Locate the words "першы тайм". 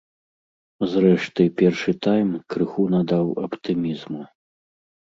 1.59-2.29